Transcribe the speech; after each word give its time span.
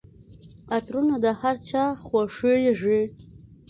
عطرونه 0.75 1.15
د 1.23 1.25
هرچا 1.41 1.83
خوښیږي. 2.05 3.01